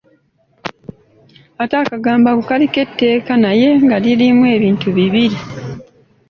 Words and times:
Ate 1.61 1.75
akagambo 1.83 2.25
ako 2.31 2.41
kaliko 2.49 2.77
etteeka 2.85 3.33
naye 3.43 3.69
nga 3.83 3.97
lirimu 4.03 4.43
ebintu 4.55 4.87
bibiri. 4.97 5.37